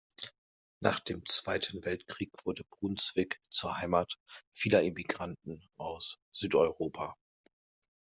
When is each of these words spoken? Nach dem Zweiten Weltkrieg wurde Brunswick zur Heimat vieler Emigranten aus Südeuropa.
Nach 0.81 0.99
dem 0.99 1.27
Zweiten 1.27 1.85
Weltkrieg 1.85 2.31
wurde 2.43 2.63
Brunswick 2.63 3.39
zur 3.51 3.77
Heimat 3.77 4.17
vieler 4.51 4.81
Emigranten 4.81 5.63
aus 5.77 6.17
Südeuropa. 6.33 7.15